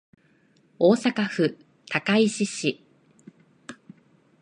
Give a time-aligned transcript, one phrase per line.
[0.79, 1.55] 大阪府
[1.87, 2.79] 高石市